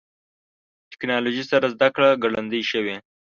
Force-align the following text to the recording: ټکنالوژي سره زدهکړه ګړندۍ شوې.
ټکنالوژي 0.91 1.43
سره 1.51 1.71
زدهکړه 1.73 2.09
ګړندۍ 2.23 2.61
شوې. 2.71 2.95